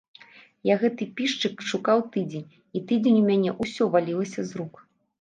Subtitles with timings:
[0.69, 4.87] Я гэты пішчык шукаў тыдзень, і тыдзень у мяне ўсё валілася з рук.